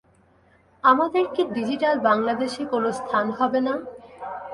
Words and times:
আমাদের 0.83 1.23
কি 1.33 1.41
ডিজিটাল 1.55 1.95
বাংলাদেশে 2.09 2.63
কোনো 2.73 2.89
স্থান 2.99 3.25
হবে 3.39 3.59
না? 3.67 3.73